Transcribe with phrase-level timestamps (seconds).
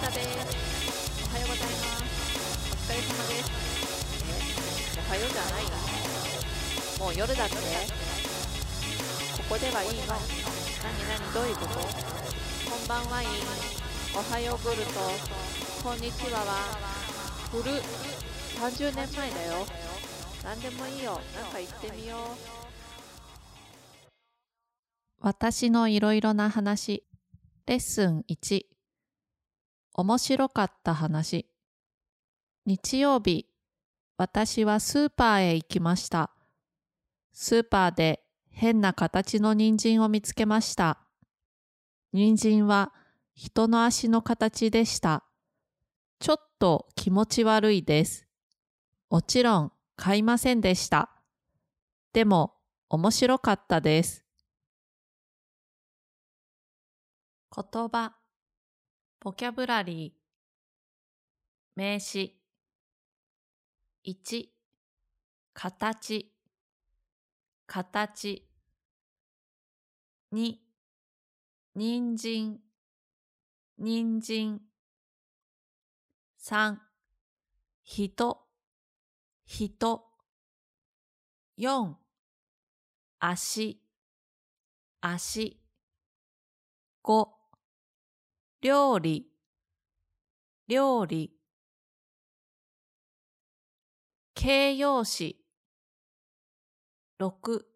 [0.00, 1.28] 田です。
[1.28, 2.00] おはようございます。
[2.72, 3.50] お疲れ様です。
[4.96, 5.70] おはようじゃないよ
[7.00, 7.60] もう夜だってこ
[9.48, 10.14] こではいいの
[10.84, 11.82] 何何どういうことこ
[12.84, 13.28] んばんはいい
[14.14, 14.90] おはようグルト
[15.82, 16.78] こんにちはは
[17.50, 19.66] 古30年前だよ
[20.44, 22.20] 何でもいいよなんか言ってみよう
[25.20, 27.02] 私のいろいろな話
[27.66, 28.69] レッスン1
[29.94, 31.46] 面白かった話。
[32.66, 33.46] 日曜日
[34.16, 36.30] 私はスーパーへ行きました。
[37.32, 40.98] スーパーで変な形の人参を見つけました。
[42.12, 42.92] 人参は
[43.34, 45.24] 人の足の形でした。
[46.18, 48.26] ちょっと気持ち悪いです。
[49.08, 51.10] もちろん買いませんでした。
[52.12, 52.54] でも
[52.90, 54.24] 面白かったです。
[57.54, 58.14] 言葉、
[59.22, 60.20] ボキャブラリー、
[61.76, 62.40] 名詞、
[64.02, 64.46] 1、
[65.52, 66.32] 形、
[67.66, 68.48] 形、
[70.32, 70.58] 2、
[71.74, 72.60] 人参、
[73.76, 74.62] 人参、
[76.38, 76.78] 3、
[77.84, 78.38] 人、
[79.44, 80.02] 人、
[81.58, 81.94] 4、
[83.20, 83.82] 足、
[85.02, 85.60] 足、
[87.02, 87.39] 5、
[88.62, 89.26] 料理、
[90.68, 91.34] 料理。
[94.34, 95.42] 形容詞。
[97.18, 97.66] 6、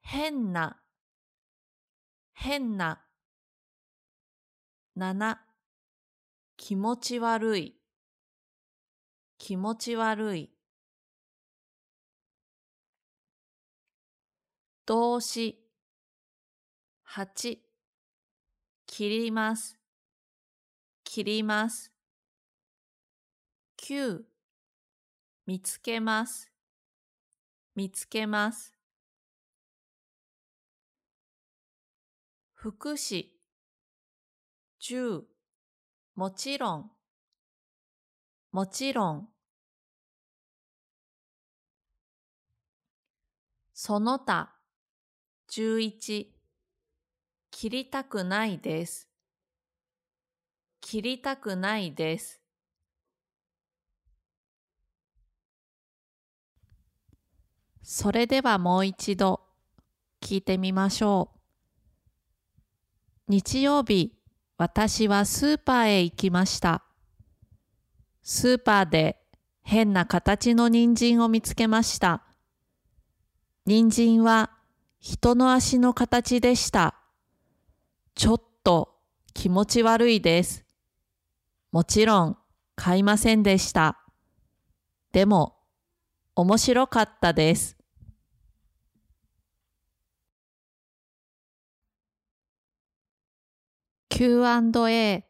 [0.00, 0.82] 変な、
[2.32, 3.06] 変な。
[4.96, 5.40] 7、
[6.56, 7.76] 気持ち悪い、
[9.38, 10.50] 気持ち悪い。
[14.86, 15.60] 動詞。
[17.04, 17.63] 8、
[18.96, 19.76] 切ります。
[21.02, 21.92] 切ります。
[23.78, 24.22] 9
[25.46, 26.52] 見つけます。
[27.74, 28.72] 見つけます。
[32.52, 33.30] 福祉
[34.80, 35.22] 10
[36.14, 36.90] もちろん
[38.52, 39.28] もちろん
[43.72, 44.54] その他
[45.50, 46.33] 11
[47.64, 49.08] 切りたくないです。
[50.82, 52.38] 切りたくないです。
[57.82, 59.40] それではもう一度
[60.20, 61.38] 聞いてみましょう。
[63.28, 64.12] 日曜日、
[64.58, 66.84] 私はスーパーへ行きました。
[68.22, 69.22] スーパーで
[69.62, 72.24] 変な形の人参を見つけました。
[73.64, 74.50] 人参は
[75.00, 77.00] 人の足の形でした。
[78.14, 78.94] ちょっと
[79.34, 80.64] 気持ち悪いです。
[81.72, 82.38] もちろん
[82.76, 83.98] 買いませんでした。
[85.12, 85.56] でも
[86.36, 87.76] 面白かったです。
[94.08, 95.24] Q&A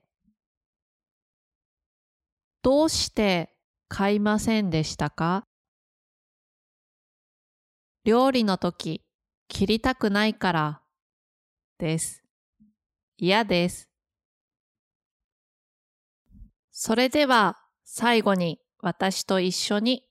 [2.60, 3.54] どうして
[3.88, 5.46] 買いませんでしたか？
[8.04, 9.02] 料理の時
[9.48, 10.82] 切りたくないから
[11.78, 12.23] です。
[13.16, 13.88] 嫌です。
[16.70, 20.04] それでは最後に私と一緒に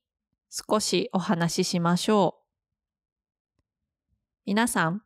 [0.50, 2.44] 少しお話ししましょう。
[4.46, 5.02] 皆さん、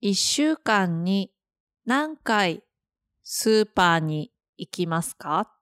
[0.00, 1.32] 一週間に
[1.84, 2.62] 何回
[3.22, 5.52] スーパーに行きますか？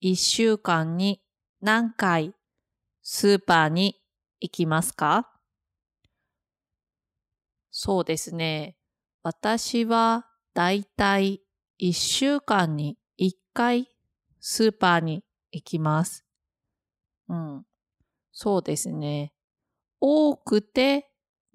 [0.00, 1.20] 一週間に
[1.60, 2.34] 何回
[3.02, 4.00] スーパーに
[4.40, 5.28] 行きますか？
[7.70, 8.76] そうですね。
[9.24, 11.42] 私はだいたい
[11.78, 13.88] 一週間に一回
[14.40, 16.24] スーパーに行きます。
[17.28, 17.64] うん。
[18.32, 19.32] そうですね。
[20.00, 21.08] 多くて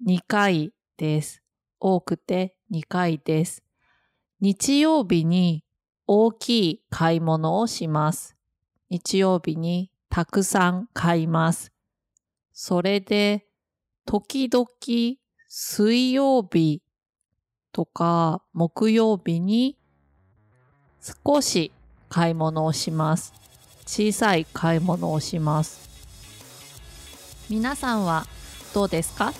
[0.06, 1.42] 2回です。
[1.78, 3.62] 多くて2回です。
[4.40, 5.64] 日曜日に
[6.06, 8.34] 大きい買い物をします。
[8.88, 11.72] 日曜日にたくさん買います。
[12.52, 13.46] それで、
[14.06, 14.66] 時々
[15.48, 16.82] 水曜日
[17.78, 19.76] とか木曜日に
[21.00, 21.70] 少し
[22.08, 23.32] 買い物をします。
[23.86, 25.88] 小さい買い物をします。
[27.48, 28.26] 皆さんは
[28.74, 29.32] どうですか？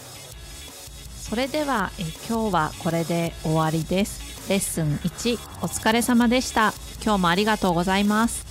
[1.21, 4.49] それではえ今日はこれで終わりです。
[4.49, 6.73] レッスン1お疲れ様でした。
[7.03, 8.48] 今日もありがとうございます。